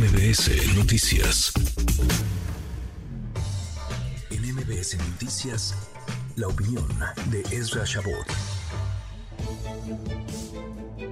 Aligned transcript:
MBS 0.00 0.76
Noticias. 0.78 1.52
En 4.30 4.54
MBS 4.54 4.96
Noticias, 5.10 5.92
la 6.36 6.48
opinión 6.48 6.88
de 7.30 7.42
Ezra 7.54 7.84
Shabot. 7.84 8.24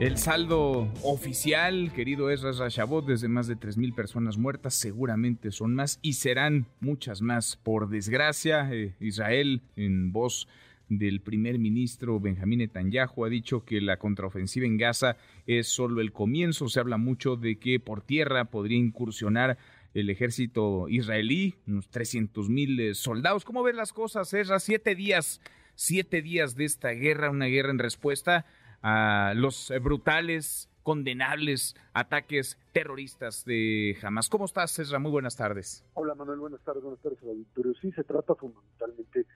El 0.01 0.17
saldo 0.17 0.91
oficial, 1.03 1.93
querido 1.93 2.31
Ezra 2.31 2.71
Shabot, 2.71 3.05
desde 3.05 3.29
más 3.29 3.47
de 3.47 3.59
3.000 3.59 3.95
personas 3.95 4.39
muertas, 4.39 4.73
seguramente 4.73 5.51
son 5.51 5.75
más 5.75 5.99
y 6.01 6.15
serán 6.15 6.65
muchas 6.81 7.21
más. 7.21 7.57
Por 7.57 7.91
desgracia, 7.91 8.73
eh, 8.73 8.95
Israel, 9.01 9.61
en 9.77 10.13
voz 10.13 10.49
del 10.89 11.21
primer 11.21 11.59
ministro 11.59 12.19
Benjamín 12.21 12.61
Netanyahu 12.61 13.25
ha 13.25 13.29
dicho 13.29 13.65
que 13.65 13.81
la 13.81 13.99
contraofensiva 13.99 14.67
en 14.67 14.79
Gaza 14.79 15.17
es 15.47 15.69
solo 15.69 16.01
el 16.01 16.13
comienzo. 16.13 16.69
Se 16.69 16.81
habla 16.81 16.97
mucho 16.97 17.37
de 17.37 17.59
que 17.59 17.81
por 17.81 18.03
tierra 18.03 18.47
podría 18.47 18.79
incursionar 18.79 19.59
el 19.95 20.11
ejército 20.11 20.89
israelí, 20.89 21.57
unos 21.67 21.89
300 21.89 22.49
mil 22.49 22.79
eh, 22.81 22.95
soldados. 22.95 23.45
¿Cómo 23.45 23.63
ven 23.63 23.77
las 23.77 23.93
cosas, 23.93 24.33
Ezra? 24.35 24.61
Siete 24.61 24.95
días, 24.95 25.41
siete 25.75 26.23
días 26.23 26.55
de 26.57 26.65
esta 26.65 26.91
guerra, 26.91 27.31
una 27.31 27.47
guerra 27.47 27.71
en 27.71 27.79
respuesta 27.79 28.47
a 28.83 29.33
los 29.35 29.73
brutales, 29.83 30.69
condenables 30.83 31.75
ataques 31.93 32.59
terroristas 32.73 33.45
de 33.45 33.99
Hamas. 34.03 34.29
¿Cómo 34.29 34.45
estás, 34.45 34.79
Ezra? 34.79 34.99
Muy 34.99 35.11
buenas 35.11 35.37
tardes. 35.37 35.85
Hola, 35.95 36.15
Manuel. 36.15 36.39
Buenas 36.39 36.63
tardes. 36.63 36.83
Buenas 36.83 37.01
tardes, 37.01 37.19
auditorio. 37.23 37.75
Sí, 37.81 37.93
se 37.93 38.05
trata 38.05 38.35
fundamentalmente 38.35 39.27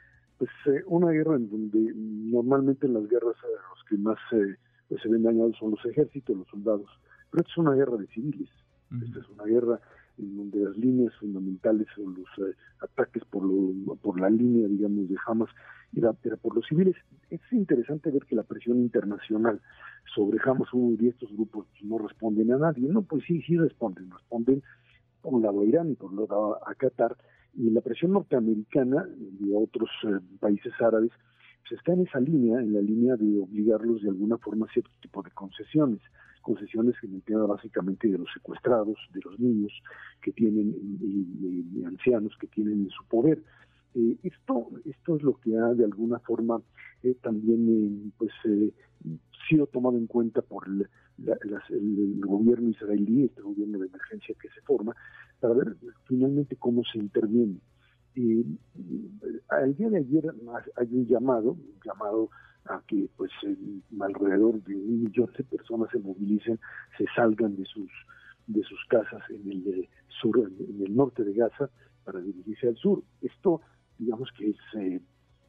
pues 0.42 0.76
eh, 0.76 0.82
una 0.88 1.12
guerra 1.12 1.36
en 1.36 1.48
donde 1.48 1.92
normalmente 1.94 2.88
en 2.88 2.94
las 2.94 3.08
guerras 3.08 3.36
eh, 3.44 3.54
los 3.70 3.84
que 3.88 3.96
más 3.96 4.18
eh, 4.32 4.56
pues, 4.88 5.00
se 5.00 5.08
ven 5.08 5.22
dañados 5.22 5.56
son 5.56 5.70
los 5.70 5.86
ejércitos, 5.86 6.36
los 6.36 6.48
soldados, 6.48 6.90
pero 7.30 7.42
esta 7.42 7.52
es 7.52 7.58
una 7.58 7.74
guerra 7.74 7.96
de 7.96 8.08
civiles, 8.08 8.48
esta 9.04 9.20
es 9.20 9.28
una 9.28 9.44
guerra 9.44 9.80
en 10.18 10.36
donde 10.36 10.64
las 10.64 10.76
líneas 10.76 11.14
fundamentales 11.20 11.86
o 11.96 12.10
los 12.10 12.56
ataques 12.80 13.24
por, 13.26 13.44
lo, 13.44 13.94
por 13.94 14.20
la 14.20 14.30
línea, 14.30 14.66
digamos, 14.66 15.08
de 15.08 15.14
Hamas 15.24 15.48
era, 15.94 16.12
por 16.12 16.56
los 16.56 16.66
civiles. 16.66 16.96
Es 17.30 17.40
interesante 17.52 18.10
ver 18.10 18.24
que 18.24 18.34
la 18.34 18.42
presión 18.42 18.78
internacional 18.78 19.60
sobre 20.12 20.40
Hamas 20.44 20.68
y 20.74 21.06
estos 21.06 21.32
grupos 21.32 21.68
no 21.82 21.98
responden 21.98 22.52
a 22.52 22.58
nadie. 22.58 22.88
No, 22.88 23.02
pues 23.02 23.22
sí, 23.28 23.40
sí 23.42 23.56
responden, 23.56 24.10
responden 24.10 24.60
por 25.20 25.34
un 25.34 25.42
lado 25.42 25.60
a 25.60 25.64
Irán 25.64 25.92
y 25.92 25.94
por 25.94 26.12
otro 26.12 26.26
lado 26.26 26.68
a 26.68 26.74
Qatar, 26.74 27.16
y 27.54 27.70
la 27.70 27.80
presión 27.80 28.12
norteamericana 28.12 29.06
y 29.40 29.52
otros 29.54 29.90
eh, 30.04 30.18
países 30.40 30.72
árabes 30.80 31.10
pues 31.68 31.78
está 31.78 31.92
en 31.92 32.06
esa 32.06 32.20
línea, 32.20 32.60
en 32.60 32.72
la 32.72 32.80
línea 32.80 33.16
de 33.16 33.38
obligarlos 33.38 34.02
de 34.02 34.08
alguna 34.08 34.36
forma 34.38 34.66
a 34.66 34.72
cierto 34.72 34.90
tipo 35.00 35.22
de 35.22 35.30
concesiones, 35.30 36.00
concesiones 36.40 36.96
en 37.02 37.14
el 37.14 37.22
tema 37.22 37.46
básicamente 37.46 38.08
de 38.08 38.18
los 38.18 38.28
secuestrados, 38.34 38.98
de 39.12 39.20
los 39.24 39.38
niños 39.38 39.72
que 40.20 40.32
tienen 40.32 40.74
y, 41.00 41.84
ancianos 41.84 42.36
que 42.40 42.48
tienen 42.48 42.84
en 42.84 42.90
su 42.90 43.04
poder. 43.04 43.42
Eh, 43.94 44.16
esto, 44.22 44.70
esto 44.84 45.16
es 45.16 45.22
lo 45.22 45.34
que 45.34 45.56
ha 45.56 45.74
de 45.74 45.84
alguna 45.84 46.18
forma 46.20 46.60
eh, 47.02 47.14
también 47.22 48.12
pues 48.18 48.32
sido 49.52 49.66
tomado 49.66 49.96
en 49.98 50.06
cuenta 50.06 50.40
por 50.42 50.66
el, 50.66 50.88
el, 51.18 52.20
gobierno 52.20 52.70
israelí, 52.70 53.24
este 53.26 53.42
gobierno 53.42 53.78
de 53.78 53.86
emergencia 53.86 54.34
que 54.40 54.48
se 54.48 54.60
forma, 54.62 54.94
para 55.40 55.54
ver 55.54 55.76
finalmente 56.06 56.56
cómo 56.56 56.82
se 56.90 56.98
interviene. 56.98 57.58
Y 58.14 58.44
el 59.62 59.76
día 59.76 59.90
de 59.90 59.98
ayer 59.98 60.24
hay 60.76 60.88
un 60.90 61.06
llamado, 61.06 61.52
un 61.52 61.80
llamado 61.84 62.30
a 62.64 62.82
que 62.86 63.08
pues 63.16 63.30
alrededor 64.00 64.62
de 64.62 64.76
un 64.76 65.02
millón 65.04 65.30
de 65.36 65.44
personas 65.44 65.90
se 65.90 65.98
movilicen, 65.98 66.58
se 66.96 67.04
salgan 67.14 67.56
de 67.56 67.64
sus 67.64 67.90
de 68.46 68.62
sus 68.64 68.84
casas 68.88 69.22
en 69.30 69.50
el 69.50 69.66
eh, 69.68 69.88
sur, 70.20 70.38
en 70.40 70.82
el 70.84 70.94
norte 70.94 71.22
de 71.22 71.32
Gaza, 71.32 71.70
para 72.04 72.20
dirigirse 72.20 72.68
al 72.68 72.76
sur. 72.76 73.02
Esto, 73.20 73.60
digamos 73.98 74.30
que 74.36 74.50
es 74.50 74.56
eh, 74.78 75.00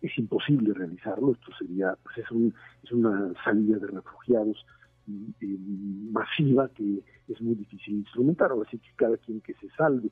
es 0.03 0.17
imposible 0.17 0.73
realizarlo. 0.73 1.31
Esto 1.31 1.51
sería, 1.57 1.97
pues 2.03 2.17
es, 2.19 2.31
un, 2.31 2.53
es 2.83 2.91
una 2.91 3.33
salida 3.43 3.77
de 3.79 3.87
refugiados 3.87 4.65
masiva 5.07 6.69
que 6.69 7.03
es 7.27 7.41
muy 7.41 7.55
difícil 7.55 7.95
instrumentar, 7.95 8.51
así 8.65 8.77
que 8.77 8.89
cada 8.95 9.17
quien 9.17 9.41
que 9.41 9.53
se 9.55 9.69
salve, 9.71 10.09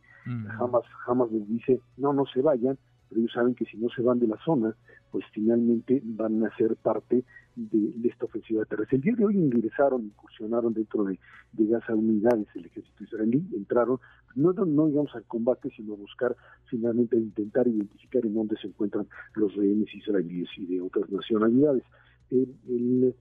jamás, 0.58 0.84
jamás 1.06 1.32
les 1.32 1.48
dice, 1.48 1.80
no, 1.98 2.12
no 2.12 2.26
se 2.26 2.42
vayan, 2.42 2.78
pero 3.08 3.22
ellos 3.22 3.32
saben 3.34 3.56
que 3.56 3.66
si 3.66 3.78
no 3.78 3.90
se 3.90 4.02
van 4.02 4.20
de 4.20 4.28
la 4.28 4.38
zona, 4.44 4.76
pues 5.12 5.26
finalmente 5.34 6.02
van 6.04 6.44
a 6.46 6.56
ser 6.56 6.76
parte 6.78 7.24
de, 7.56 8.10
esta 8.10 8.26
ofensiva 8.26 8.66
terrestre. 8.66 8.98
El 8.98 9.04
día 9.04 9.16
de 9.16 9.26
hoy 9.26 9.38
ingresaron, 9.38 10.06
incursionaron 10.06 10.74
dentro 10.74 11.04
de, 11.04 11.20
Gaza 11.54 11.94
unidades 11.94 12.48
del 12.54 12.66
ejército 12.66 13.04
israelí, 13.04 13.46
entraron, 13.54 14.00
no, 14.36 14.52
no, 14.54 14.66
no 14.66 15.06
al 15.14 15.24
combate, 15.26 15.70
sino 15.76 15.94
a 15.94 15.98
buscar 15.98 16.36
finalmente 16.66 17.16
intentar 17.18 17.68
identificar 17.68 18.26
en 18.26 18.34
dónde 18.34 18.56
se 18.58 18.68
encuentran 18.68 19.08
los 19.36 19.56
rehenes 19.56 19.94
israelíes 19.94 20.50
y 20.58 20.66
de 20.66 20.82
otras 20.82 21.10
nacionalidades. 21.10 21.84
el 22.32 23.14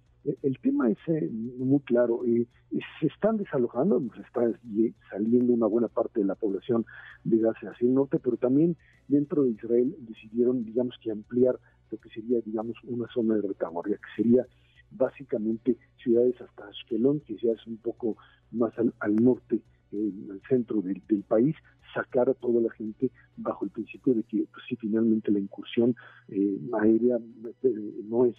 el 0.43 0.59
tema 0.59 0.91
es 0.91 0.99
eh, 1.07 1.31
muy 1.31 1.81
claro, 1.81 2.25
eh, 2.27 2.47
se 3.01 3.07
están 3.07 3.39
desalojando, 3.39 4.03
se 4.15 4.21
está 4.23 4.43
saliendo 5.11 5.53
una 5.53 5.67
buena 5.67 5.89
parte 5.89 6.21
de 6.21 6.27
la 6.27 6.35
población 6.35 6.85
de 7.25 7.39
Gaza 7.39 7.71
hacia 7.71 7.87
el 7.87 7.95
norte, 7.95 8.19
pero 8.19 8.37
también 8.37 8.77
dentro 9.09 9.45
de 9.45 9.51
Israel 9.51 9.97
decidieron, 10.01 10.65
digamos, 10.65 10.95
que 11.03 11.11
ampliar 11.11 11.59
lo 11.91 11.99
que 11.99 12.09
sería, 12.11 12.41
digamos, 12.41 12.77
una 12.85 13.07
zona 13.13 13.37
de 13.37 13.43
retaguardia, 13.43 13.97
que 13.97 14.23
sería 14.23 14.47
básicamente 14.91 15.77
ciudades 16.03 16.41
hasta 16.41 16.67
Ashkelon, 16.69 17.21
que 17.21 17.37
ya 17.37 17.53
es 17.53 17.67
un 17.67 17.77
poco 17.79 18.17
más 18.51 18.73
al, 18.79 19.17
norte, 19.17 19.61
eh, 19.93 20.13
al 20.31 20.41
centro 20.49 20.83
del, 20.83 21.01
país, 21.23 21.55
sacar 21.95 22.29
a 22.29 22.35
toda 22.35 22.61
la 22.61 22.71
gente 22.71 23.11
bajo 23.37 23.65
el 23.65 23.71
principio 23.71 24.15
de 24.15 24.23
que, 24.25 24.47
pues 24.53 24.65
sí, 24.69 24.77
finalmente 24.77 25.31
la 25.31 25.39
incursión 25.39 25.95
aérea 26.73 27.19
no 28.05 28.27
es 28.27 28.37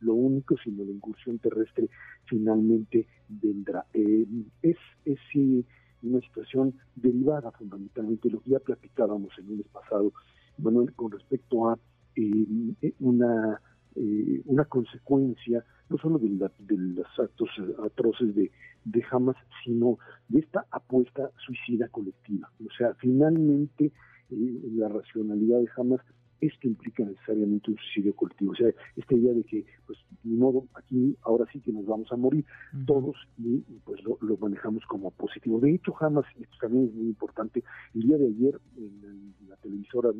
lo 0.00 0.14
único, 0.14 0.56
sino 0.62 0.84
la 0.84 0.90
incursión 0.90 1.38
terrestre 1.38 1.88
finalmente 2.24 3.06
vendrá. 3.28 3.84
Eh, 3.92 4.26
es 4.62 4.76
es 5.04 5.18
una 6.02 6.20
situación 6.20 6.74
derivada 6.94 7.50
fundamentalmente 7.52 8.30
lo 8.30 8.40
que 8.40 8.50
ya 8.50 8.58
platicábamos 8.58 9.32
el 9.38 9.46
lunes 9.46 9.66
pasado, 9.68 10.12
Manuel, 10.58 10.92
con 10.94 11.10
respecto 11.10 11.68
a 11.68 11.78
eh, 12.16 12.94
una, 13.00 13.60
eh, 13.94 14.42
una 14.46 14.64
consecuencia 14.64 15.64
no 15.88 15.98
solo 15.98 16.18
de, 16.18 16.28
los 16.28 17.06
actos 17.18 17.50
atroces 17.84 18.34
de, 18.34 18.50
de 18.84 19.04
Hamas, 19.10 19.36
sino 19.64 19.98
de 20.28 20.40
esta 20.40 20.66
apuesta 20.70 21.30
suicida 21.44 21.88
colectiva. 21.88 22.48
O 22.64 22.72
sea, 22.76 22.94
finalmente 22.94 23.90
la 24.30 24.88
racionalidad 24.88 25.58
de 25.58 25.68
Hamas 25.76 26.00
esto 26.40 26.66
implica 26.66 27.04
necesariamente 27.04 27.70
un 27.70 27.76
suicidio 27.76 28.14
colectivo. 28.14 28.52
O 28.52 28.56
sea, 28.56 28.70
esta 28.96 29.14
idea 29.14 29.32
de 29.32 29.44
que, 29.44 29.64
pues, 29.86 29.98
ni 30.24 30.36
modo, 30.36 30.66
aquí 30.74 31.16
ahora 31.22 31.46
sí 31.52 31.60
que 31.60 31.72
nos 31.72 31.86
vamos 31.86 32.10
a 32.12 32.16
morir 32.16 32.44
todos 32.86 33.16
y, 33.38 33.58
pues 33.84 34.00
lo, 34.04 34.36
manejamos 34.38 34.84
como 34.86 35.10
positivo. 35.10 35.60
De 35.60 35.74
hecho, 35.74 35.92
jamás, 35.92 36.24
esto 36.40 36.56
también 36.60 36.86
es 36.86 36.94
muy 36.94 37.08
importante, 37.08 37.62
el 37.94 38.02
día 38.02 38.18
de 38.18 38.26
ayer 38.26 38.60
en, 38.76 39.00
la 39.02 39.39
televisora 39.90 40.10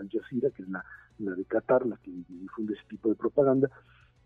Al 0.00 0.08
Jazeera, 0.10 0.50
que 0.50 0.62
es 0.62 0.68
la, 0.68 0.84
de 1.18 1.44
Qatar, 1.44 1.86
la 1.86 1.96
que 1.98 2.10
difunde 2.28 2.74
ese 2.74 2.84
tipo 2.88 3.08
de 3.08 3.14
propaganda, 3.14 3.70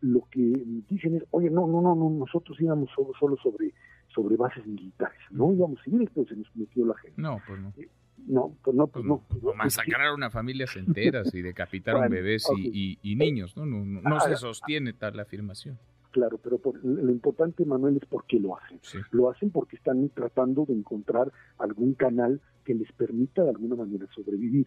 lo 0.01 0.27
que 0.31 0.41
dicen 0.89 1.17
es, 1.17 1.25
oye, 1.31 1.51
no, 1.51 1.67
no, 1.67 1.81
no, 1.81 1.95
no 1.95 2.11
nosotros 2.11 2.61
íbamos 2.61 2.91
solo, 2.95 3.13
solo 3.19 3.37
sobre 3.37 3.73
sobre 4.15 4.37
bases 4.37 4.67
militares, 4.67 5.19
no 5.31 5.53
íbamos 5.53 5.81
civiles, 5.83 6.11
pero 6.15 6.27
se 6.27 6.37
nos 6.37 6.55
metió 6.55 6.85
la 6.85 6.95
gente. 6.99 7.21
No, 7.21 7.41
pues 7.47 7.61
no. 7.61 7.73
Eh, 7.77 7.89
no, 8.27 8.55
pues 8.63 8.77
no, 8.77 8.87
pues 8.87 9.05
no. 9.05 9.25
Pues 9.29 9.57
masacrar 9.57 10.09
a 10.09 10.15
una 10.15 10.31
familia 10.31 10.67
enteras 10.77 11.34
y 11.34 11.43
decapitaron 11.43 12.09
bebés 12.09 12.47
y, 12.57 13.17
niños, 13.17 13.57
¿no? 13.57 13.67
No, 13.67 13.84
no, 13.84 14.21
se 14.21 14.37
sostiene 14.37 14.93
tal 14.93 15.19
afirmación. 15.19 15.79
Claro, 16.13 16.39
pero 16.39 16.61
lo 16.83 17.11
importante, 17.11 17.65
Manuel, 17.65 17.97
es 17.97 18.07
por 18.07 18.27
qué 18.27 18.39
lo 18.39 18.59
hacen. 18.59 18.79
Lo 19.13 19.31
hacen 19.31 19.51
porque 19.51 19.77
están 19.77 20.11
tratando 20.11 20.66
de 20.66 20.75
encontrar 20.75 21.33
algún 21.59 21.95
canal 21.95 22.41
que 22.64 22.74
les 22.74 22.91
permita 22.92 23.42
de 23.42 23.50
alguna 23.50 23.76
manera 23.76 24.06
sobrevivir. 24.14 24.66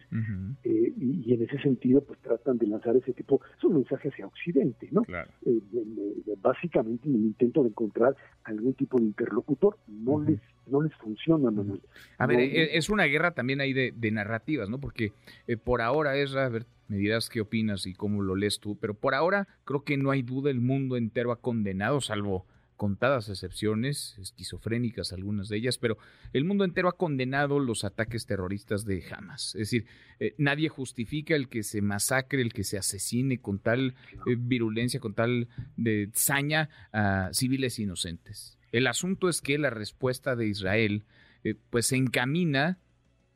Eh, 0.64 0.92
y, 0.98 1.32
en 1.32 1.42
ese 1.42 1.58
sentido, 1.58 2.00
pues 2.02 2.18
tratan 2.20 2.58
de 2.58 2.66
lanzar 2.66 2.96
ese 2.96 3.12
tipo, 3.12 3.40
es 3.56 3.64
un 3.64 3.74
mensaje 3.74 4.08
hacia 4.08 4.26
Occidente, 4.26 4.88
¿no? 4.90 5.02
Eh, 5.44 5.60
básicamente 6.40 7.08
en 7.08 7.16
el 7.16 7.20
intento 7.22 7.62
de 7.62 7.68
encontrar 7.70 8.16
algún 8.44 8.74
tipo 8.74 8.98
de 8.98 9.04
interlocutor, 9.04 9.78
no 9.88 10.22
les 10.22 10.40
no 10.66 10.82
les 10.82 10.92
funciona, 10.94 11.50
Manuel. 11.50 11.80
A 12.18 12.26
ver, 12.26 12.40
e, 12.40 12.76
es 12.76 12.90
una 12.90 13.04
guerra 13.04 13.32
también 13.32 13.60
ahí 13.60 13.72
de, 13.72 14.10
narrativas, 14.10 14.68
¿no? 14.68 14.78
Porque 14.78 15.12
eh, 15.46 15.56
por 15.56 15.80
ahora 15.80 16.16
es, 16.16 16.34
a 16.34 16.48
ver, 16.48 16.66
me 16.88 16.96
dirás 16.96 17.28
qué 17.28 17.40
opinas 17.40 17.86
y 17.86 17.94
cómo 17.94 18.22
lo 18.22 18.34
lees 18.34 18.60
tú, 18.60 18.76
pero 18.76 18.94
por 18.94 19.14
ahora 19.14 19.48
creo 19.64 19.84
que 19.84 19.96
no 19.96 20.10
hay 20.10 20.22
duda, 20.22 20.50
el 20.50 20.60
mundo 20.60 20.96
entero 20.96 21.32
ha 21.32 21.40
condenado, 21.40 22.00
salvo 22.00 22.46
contadas 22.76 23.28
excepciones, 23.28 24.16
esquizofrénicas 24.20 25.12
algunas 25.12 25.48
de 25.48 25.56
ellas, 25.56 25.78
pero 25.78 25.96
el 26.32 26.44
mundo 26.44 26.64
entero 26.64 26.88
ha 26.88 26.96
condenado 26.96 27.58
los 27.58 27.84
ataques 27.84 28.26
terroristas 28.26 28.84
de 28.84 29.04
Hamas. 29.10 29.54
Es 29.54 29.70
decir, 29.70 29.86
eh, 30.20 30.34
nadie 30.38 30.68
justifica 30.68 31.34
el 31.34 31.48
que 31.48 31.62
se 31.62 31.82
masacre, 31.82 32.42
el 32.42 32.52
que 32.52 32.64
se 32.64 32.78
asesine 32.78 33.38
con 33.38 33.58
tal 33.58 33.94
eh, 34.26 34.36
virulencia, 34.38 35.00
con 35.00 35.14
tal 35.14 35.48
de 35.76 36.10
saña 36.14 36.68
a 36.92 37.30
civiles 37.32 37.78
inocentes. 37.78 38.58
El 38.72 38.86
asunto 38.86 39.28
es 39.28 39.40
que 39.40 39.58
la 39.58 39.70
respuesta 39.70 40.36
de 40.36 40.46
Israel 40.46 41.04
pues 41.70 41.86
se 41.86 41.96
encamina, 41.96 42.80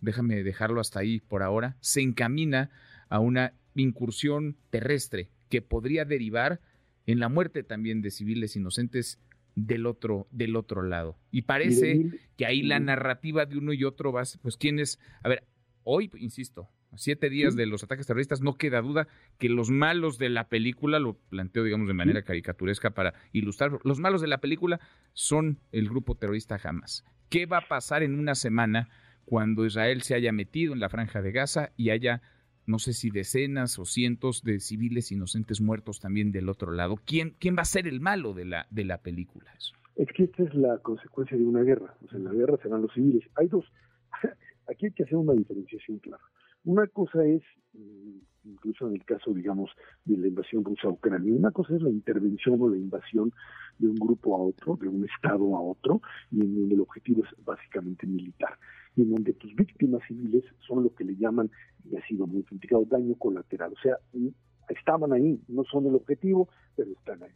déjame 0.00 0.43
dejarlo 0.43 0.81
hasta 0.81 0.98
ahí 0.98 1.20
por 1.20 1.44
ahora, 1.44 1.76
se 1.81 2.00
encamina 2.00 2.70
a 3.08 3.20
una 3.20 3.54
incursión 3.76 4.56
terrestre 4.70 5.31
que 5.48 5.62
podría 5.62 6.04
derivar 6.04 6.60
en 7.06 7.19
la 7.19 7.28
muerte 7.28 7.62
también 7.62 8.02
de 8.02 8.10
civiles 8.10 8.56
inocentes 8.56 9.19
del 9.55 9.87
otro, 9.87 10.26
del 10.31 10.56
otro 10.56 10.82
lado. 10.82 11.19
Y 11.31 11.43
parece 11.43 12.06
que 12.37 12.47
ahí 12.47 12.62
la 12.62 12.81
narrativa 12.81 13.47
de 13.47 13.58
uno 13.58 13.73
y 13.73 13.85
otro 13.85 14.12
va, 14.12 14.23
pues 14.43 14.56
quién 14.56 14.79
es, 14.79 14.99
a 15.23 15.29
ver, 15.29 15.44
hoy, 15.82 16.11
insisto, 16.19 16.69
siete 16.97 17.31
días 17.31 17.56
de 17.56 17.67
los 17.67 17.82
ataques 17.82 18.06
terroristas, 18.06 18.41
no 18.41 18.56
queda 18.56 18.81
duda 18.82 19.08
que 19.38 19.49
los 19.49 19.70
malos 19.70 20.19
de 20.19 20.29
la 20.29 20.49
película, 20.49 20.99
lo 20.99 21.14
planteo, 21.14 21.64
digamos, 21.64 21.88
de 21.88 21.94
manera 21.94 22.23
caricaturesca 22.23 22.91
para 22.91 23.14
ilustrar, 23.32 23.79
los 23.85 24.00
malos 24.00 24.20
de 24.20 24.29
la 24.29 24.38
película 24.38 24.81
son 25.12 25.61
el 25.73 25.88
grupo 25.88 26.17
terrorista 26.17 26.58
Hamas. 26.62 27.05
¿Qué 27.29 27.46
va 27.46 27.58
a 27.58 27.69
pasar 27.69 28.03
en 28.03 28.19
una 28.19 28.35
semana 28.35 28.88
cuando 29.25 29.64
Israel 29.64 30.03
se 30.03 30.14
haya 30.14 30.32
metido 30.32 30.73
en 30.73 30.81
la 30.81 30.88
franja 30.88 31.23
de 31.23 31.32
Gaza 31.32 31.73
y 31.76 31.91
haya 31.91 32.23
no 32.66 32.78
sé 32.78 32.92
si 32.92 33.10
decenas 33.10 33.78
o 33.78 33.84
cientos 33.84 34.42
de 34.42 34.60
civiles 34.60 35.12
inocentes 35.12 35.60
muertos 35.60 36.00
también 36.00 36.32
del 36.32 36.48
otro 36.48 36.72
lado. 36.72 36.96
¿Quién, 37.04 37.34
quién 37.38 37.56
va 37.56 37.62
a 37.62 37.66
ser 37.66 37.86
el 37.86 38.00
malo 38.00 38.34
de 38.34 38.44
la, 38.44 38.66
de 38.70 38.84
la 38.84 38.98
película? 38.98 39.52
Es 39.96 40.08
que 40.14 40.24
esta 40.24 40.44
es 40.44 40.54
la 40.54 40.78
consecuencia 40.78 41.36
de 41.36 41.44
una 41.44 41.62
guerra. 41.62 41.94
O 42.04 42.08
sea, 42.08 42.18
en 42.18 42.24
la 42.24 42.32
guerra 42.32 42.58
serán 42.62 42.82
los 42.82 42.92
civiles. 42.92 43.28
Hay 43.36 43.48
dos. 43.48 43.64
Aquí 44.68 44.86
hay 44.86 44.92
que 44.92 45.02
hacer 45.02 45.16
una 45.16 45.32
diferenciación 45.32 45.98
clara. 45.98 46.22
Una 46.64 46.86
cosa 46.86 47.24
es, 47.24 47.42
mm, 47.72 48.18
incluso 48.44 48.86
en 48.86 48.94
el 48.94 49.04
caso, 49.04 49.32
digamos, 49.32 49.70
de 50.04 50.16
la 50.16 50.28
invasión 50.28 50.64
rusa 50.64 50.88
a 50.88 50.90
Ucrania, 50.90 51.34
una 51.34 51.50
cosa 51.50 51.74
es 51.74 51.82
la 51.82 51.90
intervención 51.90 52.60
o 52.60 52.68
la 52.68 52.76
invasión 52.76 53.32
de 53.78 53.88
un 53.88 53.96
grupo 53.96 54.36
a 54.36 54.42
otro, 54.42 54.76
de 54.76 54.88
un 54.88 55.04
Estado 55.04 55.56
a 55.56 55.60
otro, 55.60 56.02
y 56.30 56.42
en 56.42 56.70
el 56.70 56.80
objetivo 56.80 57.24
es 57.24 57.44
básicamente 57.44 58.06
militar, 58.06 58.58
en 59.02 59.11
donde 59.11 59.32
tus 59.35 59.55
víctimas 59.55 60.02
civiles 60.06 60.44
son 60.67 60.85
lo 60.85 60.94
que 60.94 61.05
le 61.05 61.17
llaman, 61.17 61.50
y 61.85 61.97
ha 61.97 62.06
sido 62.06 62.26
muy 62.26 62.43
criticado, 62.43 62.85
daño 62.85 63.14
colateral. 63.17 63.73
O 63.73 63.81
sea, 63.82 63.97
mm, 64.12 64.29
estaban 64.69 65.12
ahí, 65.12 65.41
no 65.49 65.64
son 65.64 65.87
el 65.87 65.94
objetivo, 65.94 66.49
pero 66.76 66.91
están 66.93 67.23
ahí. 67.23 67.32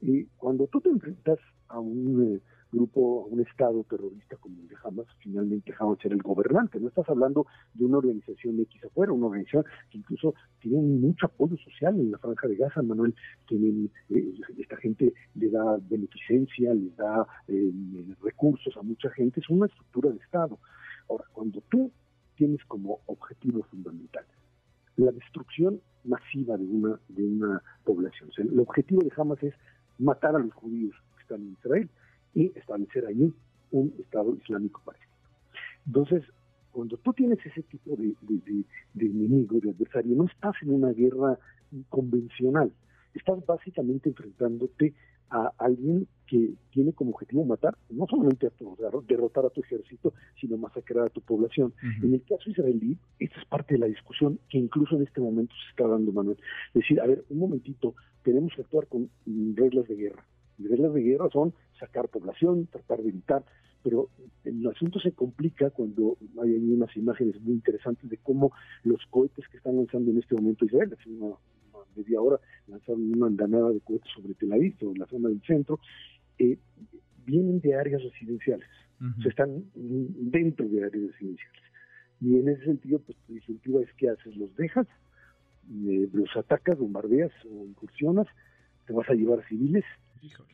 Y 0.00 0.24
cuando 0.36 0.66
tú 0.66 0.80
te 0.80 0.88
enfrentas 0.88 1.38
a 1.68 1.80
un... 1.80 2.34
Eh, 2.34 2.40
grupo, 2.72 3.26
un 3.30 3.40
Estado 3.40 3.84
terrorista 3.84 4.36
como 4.36 4.60
el 4.60 4.68
de 4.68 4.76
Hamas, 4.84 5.06
finalmente 5.18 5.74
Hamas 5.78 5.98
era 6.04 6.14
el 6.14 6.22
gobernante. 6.22 6.78
No 6.78 6.88
estás 6.88 7.08
hablando 7.08 7.46
de 7.74 7.84
una 7.84 7.98
organización 7.98 8.60
X 8.60 8.84
afuera, 8.84 9.12
una 9.12 9.26
organización 9.26 9.64
que 9.90 9.98
incluso 9.98 10.34
tiene 10.60 10.80
mucho 10.80 11.26
apoyo 11.26 11.56
social 11.56 11.98
en 11.98 12.10
la 12.10 12.18
franja 12.18 12.46
de 12.48 12.56
Gaza, 12.56 12.82
Manuel. 12.82 13.14
Tienen, 13.46 13.90
eh, 14.10 14.34
esta 14.58 14.76
gente 14.76 15.12
le 15.34 15.50
da 15.50 15.78
beneficencia, 15.88 16.74
le 16.74 16.90
da 16.90 17.26
eh, 17.48 17.72
recursos 18.22 18.76
a 18.76 18.82
mucha 18.82 19.10
gente, 19.10 19.40
es 19.40 19.48
una 19.48 19.66
estructura 19.66 20.10
de 20.10 20.18
Estado. 20.18 20.58
Ahora, 21.08 21.24
cuando 21.32 21.60
tú 21.70 21.90
tienes 22.36 22.64
como 22.66 23.00
objetivo 23.06 23.62
fundamental 23.64 24.24
la 24.96 25.12
destrucción 25.12 25.80
masiva 26.04 26.56
de 26.56 26.64
una, 26.64 27.00
de 27.08 27.24
una 27.24 27.62
población, 27.84 28.30
el 28.36 28.58
objetivo 28.58 29.02
de 29.02 29.12
Hamas 29.16 29.42
es 29.42 29.54
matar 29.98 30.34
a 30.34 30.40
los 30.40 30.52
judíos 30.54 30.94
que 31.16 31.22
están 31.22 31.42
en 31.42 31.52
Israel, 31.52 31.90
y 32.34 32.52
establecer 32.56 33.06
allí 33.06 33.34
un 33.70 33.94
Estado 33.98 34.36
Islámico 34.36 34.80
palestino. 34.84 35.12
Entonces, 35.86 36.22
cuando 36.70 36.96
tú 36.98 37.12
tienes 37.12 37.38
ese 37.44 37.62
tipo 37.62 37.96
de, 37.96 38.14
de, 38.22 39.06
enemigo, 39.06 39.58
de 39.60 39.70
adversario, 39.70 40.14
no 40.14 40.26
estás 40.26 40.54
en 40.62 40.74
una 40.74 40.90
guerra 40.90 41.38
convencional, 41.88 42.72
estás 43.14 43.44
básicamente 43.46 44.10
enfrentándote 44.10 44.94
a 45.30 45.52
alguien 45.58 46.06
que 46.26 46.54
tiene 46.70 46.92
como 46.92 47.10
objetivo 47.12 47.44
matar, 47.44 47.76
no 47.88 48.06
solamente 48.06 48.46
a 48.46 48.50
tu, 48.50 48.76
derrotar 49.08 49.46
a 49.46 49.50
tu 49.50 49.62
ejército, 49.62 50.12
sino 50.38 50.58
masacrar 50.58 51.06
a 51.06 51.10
tu 51.10 51.22
población. 51.22 51.72
En 52.02 52.12
el 52.12 52.22
caso 52.22 52.50
israelí, 52.50 52.98
esta 53.18 53.40
es 53.40 53.46
parte 53.46 53.74
de 53.74 53.80
la 53.80 53.86
discusión 53.86 54.38
que 54.50 54.58
incluso 54.58 54.96
en 54.96 55.02
este 55.02 55.20
momento 55.20 55.54
se 55.54 55.70
está 55.70 55.88
dando, 55.88 56.12
Manuel. 56.12 56.36
Es 56.68 56.82
decir, 56.82 57.00
a 57.00 57.06
ver, 57.06 57.24
un 57.30 57.38
momentito, 57.38 57.94
tenemos 58.22 58.52
que 58.54 58.62
actuar 58.62 58.86
con 58.88 59.10
reglas 59.54 59.88
de 59.88 59.96
guerra. 59.96 60.24
Las 60.58 60.70
reglas 60.70 60.94
de 60.94 61.02
guerra 61.02 61.28
son 61.32 61.54
sacar 61.78 62.08
población, 62.08 62.66
tratar 62.66 63.02
de 63.02 63.08
evitar, 63.08 63.44
pero 63.82 64.10
el 64.44 64.66
asunto 64.66 65.00
se 65.00 65.12
complica 65.12 65.70
cuando 65.70 66.18
hay 66.42 66.54
unas 66.54 66.94
imágenes 66.96 67.40
muy 67.40 67.54
interesantes 67.54 68.10
de 68.10 68.18
cómo 68.18 68.52
los 68.82 69.00
cohetes 69.06 69.46
que 69.48 69.56
están 69.56 69.76
lanzando 69.76 70.10
en 70.10 70.18
este 70.18 70.34
momento 70.34 70.64
Israel, 70.64 70.94
hace 70.98 71.08
una, 71.08 71.36
media 71.96 72.20
hora 72.20 72.38
lanzaron 72.68 73.12
una 73.14 73.26
andanada 73.26 73.70
de 73.70 73.80
cohetes 73.80 74.10
sobre 74.14 74.34
Tel 74.34 74.52
Aviv, 74.52 74.74
en 74.80 74.98
la 74.98 75.06
zona 75.06 75.28
del 75.28 75.42
centro, 75.42 75.80
eh, 76.38 76.58
vienen 77.26 77.60
de 77.60 77.74
áreas 77.74 78.02
residenciales, 78.02 78.68
se 79.22 79.28
están 79.28 79.64
dentro 79.74 80.66
de 80.68 80.84
áreas 80.84 81.12
residenciales. 81.12 81.62
Y 82.20 82.36
en 82.36 82.48
ese 82.48 82.64
sentido, 82.64 82.98
pues 83.00 83.16
la 83.28 83.34
disyuntiva 83.34 83.80
es 83.82 83.92
que 83.94 84.08
haces, 84.10 84.36
los 84.36 84.54
dejas, 84.56 84.86
eh, 85.86 86.08
los 86.12 86.34
atacas, 86.36 86.78
bombardeas 86.78 87.30
o 87.44 87.66
incursionas, 87.66 88.26
te 88.86 88.92
vas 88.92 89.08
a 89.08 89.14
llevar 89.14 89.46
civiles, 89.46 89.84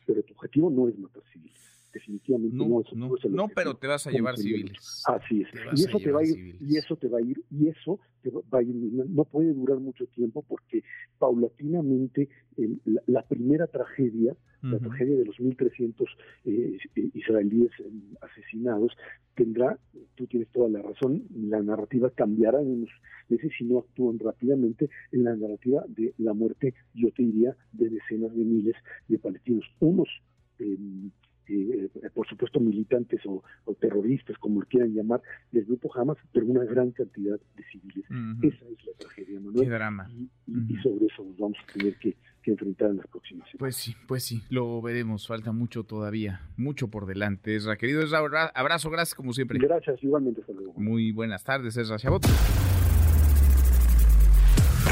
pero 0.05 0.21
tu 0.23 0.33
objetivo 0.33 0.69
no 0.69 0.87
es 0.89 0.99
matar 0.99 1.23
civiles. 1.31 1.74
Definitivamente 1.95 2.57
no, 2.57 2.67
no, 2.67 2.81
es 3.15 3.25
no, 3.31 3.47
pero 3.47 3.77
te 3.77 3.87
vas 3.87 4.05
a 4.05 4.11
llevar 4.11 4.35
civiles. 4.35 5.01
Así 5.07 5.43
es. 5.43 5.47
Y 5.79 5.85
eso 5.85 5.97
te 5.97 6.11
va 6.11 6.19
a 6.19 6.25
ir, 6.25 6.57
y 6.59 6.75
eso 6.75 6.97
te 6.97 7.07
va 7.07 7.19
a 7.19 7.21
ir, 7.21 7.41
y 7.49 7.69
eso 7.69 8.01
te 8.21 8.31
va 8.31 8.59
a 8.59 8.61
ir, 8.63 8.75
no 8.75 9.23
puede 9.23 9.53
durar 9.53 9.79
mucho 9.79 10.05
tiempo 10.07 10.43
porque 10.45 10.83
paulatinamente 11.17 12.27
la, 13.07 13.21
primera 13.21 13.67
tragedia, 13.67 14.35
la 14.61 14.77
tragedia 14.79 15.15
de 15.19 15.23
los 15.23 15.37
1.300 15.37 16.05
eh, 16.43 16.77
eh, 16.97 17.09
israelíes 17.13 17.71
eh, 17.79 17.89
asesinados, 18.19 18.91
tendrá, 19.33 19.79
tú 20.15 20.27
tienes 20.27 20.49
toda 20.49 20.67
la 20.67 20.81
razón, 20.81 21.23
la 21.33 21.61
narrativa 21.61 22.09
cambiará 22.09 22.61
en 22.61 22.71
unos 22.71 22.89
meses 23.29 23.53
si 23.57 23.63
no 23.63 23.79
actúan 23.79 24.19
rápidamente 24.19 24.89
en 25.13 25.23
la 25.23 25.33
narrativa 25.37 25.85
de 25.87 26.13
la 26.17 26.33
muerte, 26.33 26.73
yo 26.93 27.09
te 27.11 27.23
diría, 27.23 27.55
de 27.71 27.89
decenas 27.89 28.35
de 28.35 28.43
miles 28.43 28.75
de 29.07 29.17
palestinos. 29.17 29.65
Unos 29.79 30.09
em, 30.59 31.09
eh, 31.47 31.89
por 32.13 32.27
supuesto 32.27 32.59
militantes 32.59 33.21
o, 33.25 33.43
terroristas, 33.79 34.37
como 34.37 34.61
lo 34.61 34.67
quieran 34.67 34.93
llamar, 34.93 35.21
del 35.51 35.65
grupo 35.65 35.91
Hamas, 35.95 36.17
pero 36.31 36.45
una 36.45 36.63
gran 36.63 36.91
cantidad 36.91 37.39
de 37.55 37.63
civiles. 37.71 38.05
Esa 38.41 38.65
es 38.65 38.85
la 38.85 38.93
tragedia, 38.97 39.39
Manuel. 39.39 39.63
Qué 39.65 39.69
drama. 39.69 40.09
Y, 40.47 40.75
sobre 40.81 41.05
eso 41.05 41.23
nos 41.23 41.37
vamos 41.37 41.57
a 41.63 41.73
tener 41.73 41.95
que, 41.97 42.15
enfrentar 42.45 42.91
en 42.91 42.97
las 42.97 43.07
próximas 43.07 43.49
semanas. 43.49 43.57
Pues 43.57 43.75
sí, 43.75 43.95
pues 44.07 44.23
sí, 44.23 44.43
lo 44.51 44.79
veremos. 44.79 45.25
Falta 45.27 45.51
mucho 45.51 45.83
todavía, 45.83 46.41
mucho 46.57 46.89
por 46.89 47.07
delante. 47.07 47.55
Esra, 47.55 47.75
querido 47.75 48.03
Esra, 48.03 48.19
abrazo, 48.19 48.91
gracias 48.91 49.15
como 49.15 49.33
siempre. 49.33 49.57
Gracias, 49.57 50.03
igualmente, 50.03 50.41
hasta 50.41 50.53
luego. 50.53 50.73
Muy 50.77 51.11
buenas 51.11 51.43
tardes, 51.43 51.75
Esra 51.75 51.97
Chabot. 51.97 52.23